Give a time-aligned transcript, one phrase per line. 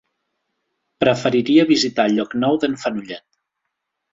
[1.03, 3.29] Preferiria visitar Llocnou d'en Fenollet.